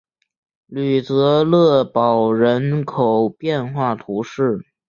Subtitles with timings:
[0.65, 4.65] 吕泽勒堡人口变化图示